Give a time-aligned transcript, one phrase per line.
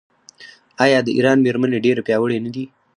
[0.83, 2.63] آیا د ایران میرمنې ډیرې پیاوړې نه دي؟